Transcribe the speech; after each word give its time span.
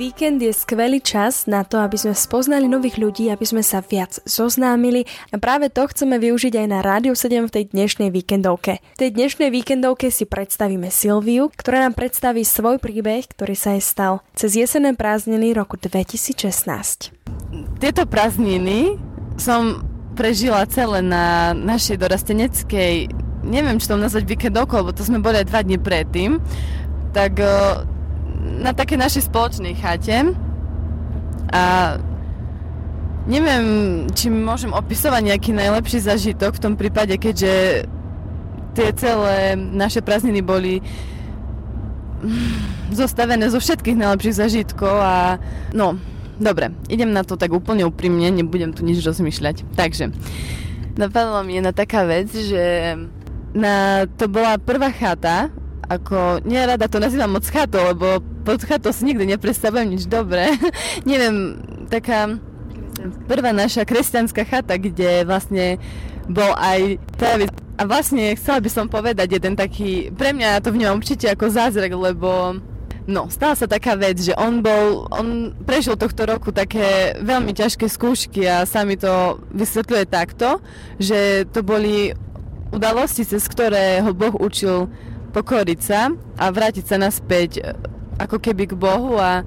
Víkend 0.00 0.40
je 0.40 0.48
skvelý 0.56 1.04
čas 1.04 1.44
na 1.44 1.60
to, 1.60 1.76
aby 1.76 1.92
sme 1.92 2.16
spoznali 2.16 2.64
nových 2.72 2.96
ľudí, 2.96 3.28
aby 3.28 3.44
sme 3.44 3.60
sa 3.60 3.84
viac 3.84 4.16
zoznámili 4.24 5.04
a 5.28 5.36
práve 5.36 5.68
to 5.68 5.84
chceme 5.84 6.16
využiť 6.16 6.56
aj 6.56 6.66
na 6.72 6.80
Rádiu 6.80 7.12
7 7.12 7.44
v 7.44 7.52
tej 7.52 7.64
dnešnej 7.76 8.08
víkendovke. 8.08 8.80
V 8.80 8.98
tej 8.98 9.12
dnešnej 9.12 9.52
víkendovke 9.52 10.08
si 10.08 10.24
predstavíme 10.24 10.88
Silviu, 10.88 11.52
ktorá 11.52 11.84
nám 11.84 12.00
predstaví 12.00 12.48
svoj 12.48 12.80
príbeh, 12.80 13.28
ktorý 13.28 13.52
sa 13.52 13.76
jej 13.76 13.84
stal 13.84 14.24
cez 14.32 14.56
jesenné 14.56 14.96
prázdniny 14.96 15.52
roku 15.52 15.76
2016. 15.76 16.48
Tieto 17.76 18.02
prázdniny 18.08 18.96
som 19.36 19.84
prežila 20.16 20.64
celé 20.64 21.04
na 21.04 21.52
našej 21.52 22.00
dorasteneckej, 22.00 23.12
neviem, 23.44 23.76
čo 23.76 23.92
to 23.92 24.00
nazvať 24.00 24.24
víkendovkou, 24.24 24.80
lebo 24.80 24.96
to 24.96 25.04
sme 25.04 25.20
boli 25.20 25.44
aj 25.44 25.52
dva 25.52 25.60
dní 25.60 25.76
predtým, 25.76 26.40
tak 27.12 27.36
na 28.60 28.76
také 28.76 29.00
našej 29.00 29.32
spoločnej 29.32 29.74
chate 29.80 30.36
a 31.50 31.96
neviem, 33.26 33.64
či 34.12 34.28
môžem 34.28 34.70
opisovať 34.70 35.22
nejaký 35.34 35.50
najlepší 35.56 35.98
zažitok 36.04 36.60
v 36.60 36.62
tom 36.62 36.74
prípade, 36.76 37.16
keďže 37.16 37.84
tie 38.76 38.88
celé 38.94 39.56
naše 39.58 40.04
prázdniny 40.04 40.40
boli 40.44 40.78
zostavené 42.92 43.48
zo 43.48 43.58
všetkých 43.58 43.96
najlepších 43.96 44.38
zažitkov 44.38 44.92
a 44.92 45.40
no, 45.72 45.96
dobre, 46.36 46.72
idem 46.92 47.10
na 47.10 47.24
to 47.24 47.40
tak 47.40 47.50
úplne 47.50 47.88
úprimne, 47.88 48.28
nebudem 48.28 48.76
tu 48.76 48.84
nič 48.84 49.00
rozmýšľať. 49.00 49.64
Takže, 49.72 50.12
napadla 51.00 51.40
mi 51.42 51.56
jedna 51.56 51.72
taká 51.72 52.04
vec, 52.04 52.28
že 52.28 52.94
na, 53.56 54.04
to 54.06 54.28
bola 54.28 54.60
prvá 54.60 54.92
chata, 54.92 55.48
ako, 55.90 56.46
nerada 56.46 56.86
to 56.86 57.02
nazývam 57.02 57.34
moc 57.34 57.42
chatou, 57.50 57.82
lebo 57.90 58.22
pod 58.46 58.62
chatou 58.62 58.94
si 58.94 59.10
nikdy 59.10 59.34
nepredstavujem 59.34 59.90
nič 59.90 60.06
dobré. 60.06 60.54
Neviem, 61.10 61.58
taká 61.90 62.38
prvá 63.26 63.50
naša 63.50 63.82
kresťanská 63.82 64.46
chata, 64.46 64.78
kde 64.78 65.26
vlastne 65.26 65.82
bol 66.30 66.54
aj 66.54 67.02
Travis. 67.18 67.50
A 67.74 67.82
vlastne 67.88 68.38
chcela 68.38 68.62
by 68.62 68.70
som 68.70 68.86
povedať 68.86 69.40
jeden 69.40 69.58
taký, 69.58 70.14
pre 70.14 70.30
mňa 70.30 70.62
to 70.62 70.70
vnímam 70.70 71.00
určite 71.00 71.26
ako 71.26 71.50
zázrak, 71.50 71.90
lebo 71.90 72.60
No, 73.10 73.26
stala 73.26 73.58
sa 73.58 73.66
taká 73.66 73.98
vec, 73.98 74.22
že 74.22 74.36
on 74.38 74.62
bol, 74.62 75.10
on 75.10 75.50
prežil 75.66 75.98
tohto 75.98 76.30
roku 76.30 76.54
také 76.54 77.18
veľmi 77.18 77.50
ťažké 77.56 77.90
skúšky 77.90 78.46
a 78.46 78.62
sa 78.62 78.86
mi 78.86 78.94
to 78.94 79.42
vysvetľuje 79.50 80.04
takto, 80.06 80.62
že 81.00 81.42
to 81.50 81.66
boli 81.66 82.14
udalosti, 82.70 83.26
cez 83.26 83.42
ktoré 83.50 83.98
ho 84.04 84.14
Boh 84.14 84.36
učil 84.38 84.86
pokoriť 85.30 85.80
sa 85.80 86.10
a 86.36 86.44
vrátiť 86.50 86.84
sa 86.84 86.96
naspäť 86.98 87.50
e, 87.58 87.72
ako 88.18 88.36
keby 88.42 88.68
k 88.68 88.74
Bohu 88.74 89.16
a, 89.16 89.46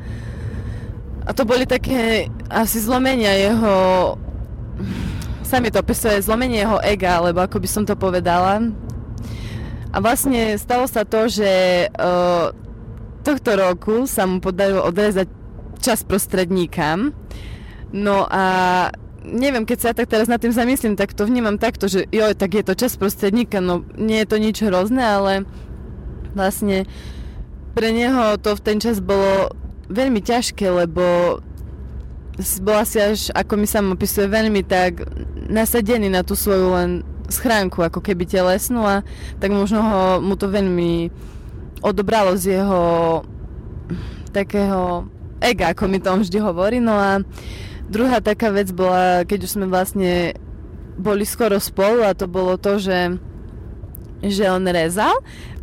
a 1.28 1.32
to 1.36 1.44
boli 1.46 1.68
také 1.68 2.32
asi 2.50 2.82
zlomenia 2.82 3.36
jeho 3.36 3.76
sa 5.54 5.62
mi 5.62 5.70
to 5.70 5.86
opisuje 5.86 6.18
zlomenie 6.18 6.66
jeho 6.66 6.82
ega, 6.82 7.22
alebo 7.22 7.46
ako 7.46 7.62
by 7.62 7.70
som 7.70 7.86
to 7.86 7.94
povedala. 7.94 8.74
A 9.94 10.02
vlastne 10.02 10.58
stalo 10.58 10.90
sa 10.90 11.06
to, 11.06 11.30
že 11.30 11.86
uh, 11.94 12.50
tohto 13.22 13.54
roku 13.54 14.10
sa 14.10 14.26
mu 14.26 14.42
podarilo 14.42 14.82
odrezať 14.82 15.30
čas 15.78 16.02
prostredníkam. 16.02 17.14
No 17.94 18.26
a 18.26 18.90
neviem, 19.22 19.70
keď 19.70 19.78
sa 19.78 19.88
ja 19.94 20.00
tak 20.02 20.10
teraz 20.10 20.26
nad 20.26 20.42
tým 20.42 20.50
zamyslím, 20.50 20.98
tak 20.98 21.14
to 21.14 21.30
vnímam 21.30 21.62
takto, 21.62 21.86
že 21.86 22.10
jo, 22.10 22.34
tak 22.34 22.58
je 22.58 22.66
to 22.66 22.74
čas 22.74 22.98
prostredníka, 22.98 23.62
no 23.62 23.86
nie 23.94 24.26
je 24.26 24.28
to 24.34 24.38
nič 24.42 24.58
hrozné, 24.66 25.06
ale 25.06 25.34
vlastne 26.34 26.86
pre 27.74 27.90
neho 27.90 28.38
to 28.38 28.54
v 28.54 28.62
ten 28.62 28.78
čas 28.78 29.02
bolo 29.02 29.50
veľmi 29.90 30.22
ťažké, 30.22 30.70
lebo 30.70 31.38
bola 32.66 32.84
si 32.86 32.98
až, 32.98 33.30
ako 33.34 33.54
mi 33.62 33.68
sa 33.70 33.82
opisuje, 33.82 34.26
veľmi 34.26 34.66
tak 34.66 35.06
nasadený 35.50 36.10
na 36.10 36.26
tú 36.26 36.34
svoju 36.34 36.68
len 36.74 36.92
schránku, 37.30 37.82
ako 37.82 38.02
keby 38.02 38.26
telesnú 38.26 38.82
a 38.86 39.06
tak 39.38 39.54
možno 39.54 39.80
ho, 39.82 40.02
mu 40.22 40.34
to 40.34 40.50
veľmi 40.50 41.14
odobralo 41.86 42.34
z 42.34 42.58
jeho 42.58 42.82
takého 44.34 45.06
ega, 45.44 45.76
ako 45.76 45.84
mi 45.86 46.02
to 46.02 46.10
on 46.10 46.26
vždy 46.26 46.40
hovorí. 46.42 46.78
No 46.82 46.98
a 46.98 47.22
druhá 47.86 48.24
taká 48.24 48.50
vec 48.50 48.74
bola, 48.74 49.28
keď 49.28 49.46
už 49.46 49.52
sme 49.60 49.68
vlastne 49.70 50.34
boli 50.98 51.26
skoro 51.26 51.58
spolu 51.58 52.06
a 52.06 52.18
to 52.18 52.26
bolo 52.26 52.58
to, 52.58 52.82
že 52.82 53.18
že 54.24 54.48
on 54.48 54.64
rezal, 54.64 55.12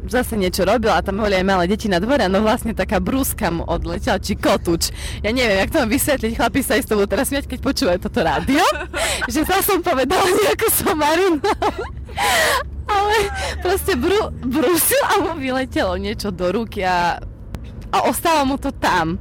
zase 0.08 0.36
niečo 0.36 0.64
robil 0.64 0.92
a 0.92 1.04
tam 1.04 1.20
boli 1.20 1.36
aj 1.36 1.44
malé 1.44 1.64
deti 1.68 1.88
na 1.88 2.00
dvore, 2.00 2.24
no 2.28 2.40
vlastne 2.40 2.72
taká 2.72 3.00
brúska 3.00 3.52
mu 3.52 3.64
odletela, 3.68 4.20
či 4.20 4.36
kotuč. 4.36 4.92
Ja 5.20 5.32
neviem, 5.32 5.60
jak 5.60 5.72
to 5.72 5.80
mám 5.84 5.92
vysvetliť, 5.92 6.32
chlapi 6.36 6.60
sa 6.64 6.80
isto 6.80 6.96
budú 6.96 7.16
teraz 7.16 7.28
smiať, 7.28 7.48
keď 7.48 7.58
počúvajú 7.60 7.98
toto 8.00 8.20
rádio, 8.24 8.64
že 9.32 9.44
sa 9.44 9.60
som 9.60 9.80
povedala 9.84 10.24
nejakú 10.24 10.68
somarinu. 10.72 11.40
Ale 12.90 13.16
proste 13.62 13.94
brú, 13.94 14.34
brúsil 14.42 15.02
a 15.06 15.22
mu 15.22 15.38
vyletelo 15.38 15.94
niečo 15.94 16.34
do 16.34 16.50
ruky 16.50 16.82
a, 16.82 17.22
a 17.94 17.98
ostalo 18.10 18.42
mu 18.44 18.56
to 18.58 18.74
tam. 18.74 19.14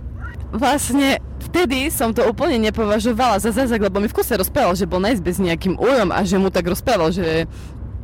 Vlastne 0.50 1.22
vtedy 1.50 1.94
som 1.94 2.10
to 2.10 2.26
úplne 2.26 2.58
nepovažovala 2.58 3.38
za 3.38 3.54
zázrak, 3.54 3.86
lebo 3.86 4.02
mi 4.02 4.10
v 4.10 4.18
kuse 4.18 4.34
rozprával, 4.34 4.74
že 4.74 4.90
bol 4.90 4.98
na 4.98 5.14
izbe 5.14 5.30
s 5.30 5.38
nejakým 5.38 5.78
ujom 5.78 6.10
a 6.10 6.26
že 6.26 6.42
mu 6.42 6.50
tak 6.50 6.66
rozprával, 6.66 7.14
že 7.14 7.46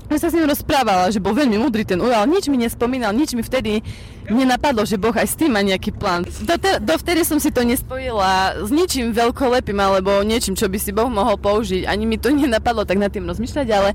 ja 0.10 0.20
sa 0.22 0.30
s 0.30 0.36
ním 0.38 0.46
rozprávala, 0.46 1.10
že 1.10 1.18
bol 1.18 1.34
veľmi 1.34 1.58
múdry 1.58 1.82
ten 1.82 1.98
ujo, 1.98 2.14
ale 2.14 2.30
nič 2.30 2.46
mi 2.48 2.62
nespomínal, 2.62 3.12
nič 3.12 3.34
mi 3.34 3.42
vtedy 3.42 3.82
nenapadlo, 4.30 4.86
že 4.86 4.98
Boh 4.98 5.14
aj 5.14 5.28
s 5.28 5.36
tým 5.38 5.54
má 5.54 5.62
nejaký 5.62 5.94
plán. 5.94 6.26
Dote, 6.46 6.82
dovtedy 6.82 7.22
som 7.26 7.38
si 7.38 7.50
to 7.54 7.62
nespojila 7.62 8.58
s 8.62 8.70
ničím 8.70 9.14
veľkolepým 9.14 9.78
alebo 9.78 10.22
niečím, 10.26 10.58
čo 10.58 10.70
by 10.70 10.78
si 10.78 10.94
Boh 10.94 11.10
mohol 11.10 11.38
použiť. 11.38 11.86
Ani 11.86 12.06
mi 12.10 12.18
to 12.18 12.30
nenapadlo 12.36 12.86
tak 12.86 13.02
nad 13.02 13.10
tým 13.14 13.26
rozmýšľať, 13.26 13.68
ale 13.74 13.94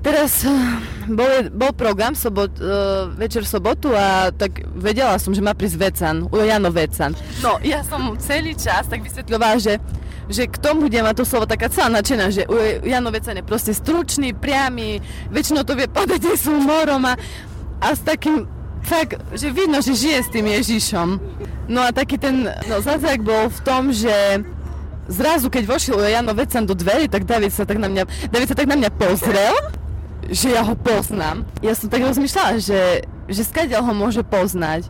teraz 0.00 0.42
eh, 0.46 0.50
bol, 1.10 1.28
bol 1.52 1.72
program 1.76 2.16
sobot, 2.16 2.50
uh, 2.58 3.10
večer 3.14 3.44
sobotu 3.44 3.92
a 3.92 4.34
tak 4.34 4.64
vedela 4.72 5.18
som, 5.20 5.34
že 5.34 5.44
má 5.44 5.52
prísť 5.54 5.76
Vecan, 5.76 6.16
Jano 6.30 6.70
Vecan. 6.72 7.12
No, 7.44 7.60
ja 7.62 7.84
som 7.84 8.02
mu 8.02 8.12
celý 8.18 8.56
čas 8.56 8.88
tak 8.88 9.04
vysvetľovala, 9.04 9.56
že 9.60 9.78
že 10.30 10.46
k 10.46 10.56
tomu 10.62 10.86
bude 10.86 11.02
mať 11.02 11.14
to 11.18 11.24
slovo 11.26 11.44
taká 11.50 11.66
celá 11.66 11.90
nadšená, 11.98 12.30
že 12.30 12.46
Jano 12.86 13.10
Vecan 13.10 13.42
je 13.42 13.44
proste 13.44 13.74
stručný, 13.74 14.30
priamy, 14.30 15.02
väčšinou 15.34 15.66
to 15.66 15.74
vie 15.74 15.90
povedať 15.90 16.30
aj 16.30 16.36
s 16.38 16.46
humorom 16.46 17.02
a, 17.02 17.18
a 17.82 17.86
s 17.90 18.00
takým 18.06 18.46
fakt, 18.86 19.18
že 19.34 19.50
vidno, 19.50 19.82
že 19.82 19.98
žije 19.98 20.18
s 20.22 20.28
tým 20.30 20.46
Ježišom. 20.46 21.08
No 21.66 21.82
a 21.82 21.90
taký 21.90 22.16
ten 22.16 22.46
no, 22.46 22.78
zázrak 22.78 23.26
bol 23.26 23.50
v 23.50 23.60
tom, 23.66 23.90
že 23.90 24.40
zrazu, 25.10 25.50
keď 25.50 25.66
vošiel 25.66 25.98
Jano 25.98 26.32
Vecan 26.32 26.64
do 26.64 26.78
dverí, 26.78 27.10
tak 27.10 27.26
David 27.26 27.50
sa 27.50 27.66
tak 27.66 27.82
na 27.82 27.90
mňa, 27.90 28.30
David 28.30 28.48
sa 28.54 28.56
tak 28.56 28.70
na 28.70 28.78
mňa 28.78 28.90
pozrel, 28.94 29.54
že 30.30 30.54
ja 30.54 30.62
ho 30.62 30.78
poznám. 30.78 31.42
Ja 31.58 31.74
som 31.74 31.90
tak 31.90 32.06
rozmýšľala, 32.06 32.62
že, 32.62 33.02
že 33.26 33.42
skadiaľ 33.42 33.82
ho 33.90 33.92
môže 33.92 34.22
poznať. 34.22 34.86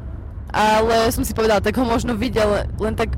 Ale 0.50 1.14
som 1.14 1.22
si 1.22 1.30
povedala, 1.30 1.62
tak 1.62 1.78
ho 1.78 1.86
možno 1.86 2.18
videl 2.18 2.66
len 2.82 2.94
tak 2.98 3.14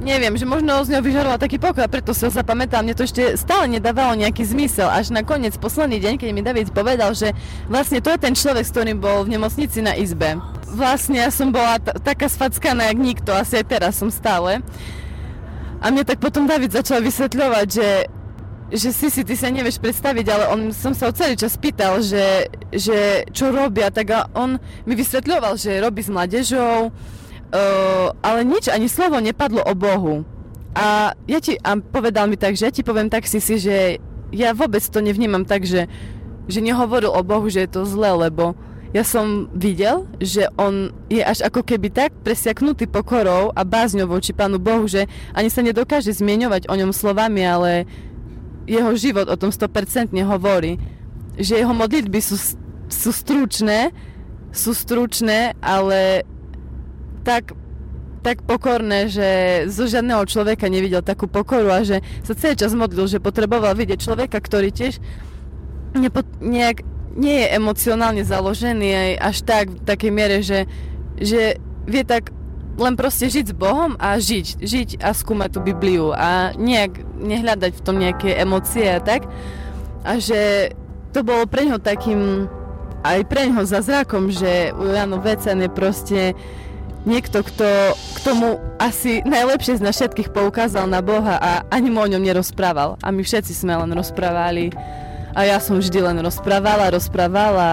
neviem, 0.00 0.34
že 0.34 0.48
možno 0.48 0.80
z 0.82 0.96
ňou 0.96 1.02
vyžarovala 1.04 1.38
taký 1.38 1.60
pokoj 1.60 1.86
preto 1.86 2.16
si 2.16 2.24
ho 2.24 2.32
zapamätal. 2.32 2.82
Mne 2.82 2.96
to 2.96 3.04
ešte 3.04 3.36
stále 3.36 3.68
nedávalo 3.68 4.16
nejaký 4.16 4.42
zmysel. 4.42 4.88
Až 4.88 5.12
na 5.12 5.22
koniec, 5.22 5.54
posledný 5.60 6.00
deň, 6.00 6.14
keď 6.16 6.28
mi 6.32 6.42
David 6.42 6.72
povedal, 6.72 7.12
že 7.12 7.36
vlastne 7.68 8.00
to 8.00 8.10
je 8.10 8.18
ten 8.18 8.34
človek, 8.34 8.64
s 8.64 8.72
ktorým 8.72 8.98
bol 8.98 9.28
v 9.28 9.36
nemocnici 9.36 9.84
na 9.84 9.94
izbe. 9.94 10.40
Vlastne 10.72 11.22
ja 11.22 11.30
som 11.30 11.52
bola 11.52 11.78
t- 11.78 11.92
taká 12.00 12.26
sfackaná, 12.26 12.90
jak 12.90 12.98
nikto, 12.98 13.30
asi 13.30 13.60
aj 13.60 13.66
teraz 13.68 14.00
som 14.00 14.08
stále. 14.08 14.64
A 15.80 15.88
mne 15.92 16.02
tak 16.02 16.18
potom 16.18 16.48
David 16.48 16.72
začal 16.72 17.04
vysvetľovať, 17.04 17.68
že 17.68 17.88
že 18.70 18.94
si 18.94 19.10
si, 19.10 19.26
ty 19.26 19.34
sa 19.34 19.50
nevieš 19.50 19.82
predstaviť, 19.82 20.26
ale 20.30 20.44
on 20.46 20.70
som 20.70 20.94
sa 20.94 21.10
ho 21.10 21.12
celý 21.12 21.34
čas 21.34 21.58
pýtal, 21.58 21.98
že, 22.06 22.46
že 22.70 23.26
čo 23.34 23.50
robia, 23.50 23.90
tak 23.90 24.14
a 24.14 24.30
on 24.30 24.62
mi 24.86 24.94
vysvetľoval, 24.94 25.58
že 25.58 25.82
robí 25.82 26.06
s 26.06 26.10
mládežou, 26.10 26.94
Ale 28.20 28.40
nič, 28.46 28.70
ani 28.70 28.86
slovo 28.86 29.18
nepadlo 29.18 29.62
o 29.66 29.74
Bohu. 29.74 30.22
A, 30.70 31.18
ja 31.26 31.38
ti, 31.42 31.58
a 31.58 31.74
povedal 31.78 32.30
mi 32.30 32.38
tak, 32.38 32.54
že 32.54 32.70
ja 32.70 32.72
ti 32.72 32.86
poviem 32.86 33.10
tak 33.10 33.26
si, 33.26 33.42
že 33.42 33.98
ja 34.30 34.54
vôbec 34.54 34.82
to 34.86 35.02
nevnímam 35.02 35.42
tak, 35.42 35.66
že, 35.66 35.90
že 36.46 36.62
nehovoril 36.62 37.10
o 37.10 37.26
Bohu, 37.26 37.50
že 37.50 37.66
je 37.66 37.70
to 37.74 37.82
zlé, 37.82 38.14
lebo 38.14 38.54
ja 38.90 39.06
som 39.06 39.46
videl, 39.54 40.06
že 40.18 40.50
on 40.58 40.90
je 41.06 41.22
až 41.22 41.46
ako 41.46 41.62
keby 41.62 41.94
tak 41.94 42.10
presiaknutý 42.26 42.90
pokorou 42.90 43.54
a 43.54 43.62
bázňou 43.62 44.10
voči 44.10 44.34
Pánu 44.34 44.58
Bohu, 44.58 44.86
že 44.90 45.06
ani 45.30 45.46
sa 45.46 45.62
nedokáže 45.62 46.10
zmieňovať 46.10 46.66
o 46.66 46.74
ňom 46.74 46.90
slovami, 46.90 47.42
ale 47.46 47.86
jeho 48.66 48.90
život 48.98 49.30
o 49.30 49.38
tom 49.38 49.54
100% 49.54 50.10
hovorí. 50.26 50.78
Že 51.38 51.62
jeho 51.62 51.74
modlitby 51.74 52.18
sú, 52.18 52.34
sú 52.90 53.10
stručné, 53.14 53.94
sú 54.50 54.74
stručné, 54.74 55.54
ale 55.62 56.26
tak 57.24 57.56
tak 58.20 58.44
pokorné, 58.44 59.08
že 59.08 59.28
zo 59.72 59.88
žiadneho 59.88 60.28
človeka 60.28 60.68
nevidel 60.68 61.00
takú 61.00 61.24
pokoru 61.24 61.72
a 61.72 61.80
že 61.80 62.04
sa 62.20 62.36
celý 62.36 62.52
čas 62.52 62.76
modlil, 62.76 63.08
že 63.08 63.16
potreboval 63.16 63.72
vidieť 63.72 63.96
človeka, 63.96 64.44
ktorý 64.44 64.68
tiež 64.68 65.00
nepo, 65.96 66.20
nejak, 66.38 66.84
nie 67.16 67.40
je 67.40 67.48
emocionálne 67.56 68.22
založený 68.22 68.88
aj 68.92 69.10
až 69.24 69.36
tak 69.42 69.64
v 69.72 69.80
takej 69.88 70.12
miere, 70.12 70.44
že, 70.44 70.68
že 71.16 71.56
vie 71.88 72.04
tak 72.04 72.30
len 72.76 72.94
proste 72.94 73.28
žiť 73.28 73.52
s 73.52 73.54
Bohom 73.56 73.96
a 73.96 74.16
žiť, 74.16 74.62
žiť 74.62 74.88
a 75.00 75.16
skúmať 75.16 75.56
tú 75.56 75.60
Bibliu 75.64 76.12
a 76.12 76.52
nejak 76.56 77.02
nehľadať 77.18 77.72
v 77.76 77.84
tom 77.84 77.96
nejaké 77.98 78.36
emócie 78.36 78.88
a 78.88 79.00
tak. 79.02 79.26
A 80.04 80.16
že 80.16 80.72
to 81.12 81.20
bolo 81.26 81.44
pre 81.44 81.66
ňo 81.66 81.82
takým 81.82 82.48
aj 83.00 83.20
pre 83.28 83.48
ňo 83.48 83.64
zázrakom, 83.64 84.28
že 84.28 84.72
Jano 84.76 85.24
Vecan 85.24 85.60
je 85.64 85.70
proste 85.72 86.20
niekto, 87.08 87.40
kto 87.44 87.94
k 87.96 88.18
tomu 88.20 88.60
asi 88.76 89.24
najlepšie 89.24 89.80
z 89.80 89.84
nás 89.84 89.96
všetkých 89.96 90.32
poukázal 90.32 90.84
na 90.88 91.00
Boha 91.00 91.36
a 91.40 91.50
ani 91.72 91.88
mu 91.88 92.04
o 92.04 92.10
ňom 92.10 92.20
nerozprával. 92.20 93.00
A 93.00 93.08
my 93.12 93.24
všetci 93.24 93.52
sme 93.56 93.76
len 93.76 93.90
rozprávali 93.92 94.72
a 95.32 95.46
ja 95.46 95.62
som 95.62 95.78
vždy 95.78 96.00
len 96.02 96.18
rozprávala, 96.20 96.92
rozprávala 96.92 97.70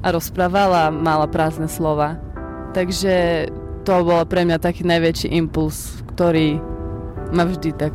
a 0.00 0.06
rozprávala 0.10 0.90
mala 0.90 1.28
prázdne 1.28 1.68
slova. 1.70 2.18
Takže 2.76 3.48
to 3.82 3.94
bol 4.04 4.22
pre 4.28 4.44
mňa 4.44 4.62
taký 4.62 4.84
najväčší 4.86 5.32
impuls, 5.34 6.04
ktorý 6.14 6.60
ma 7.30 7.46
vždy 7.46 7.70
tak 7.74 7.94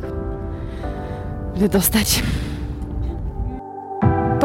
bude 1.56 1.68
dostať. 1.72 2.24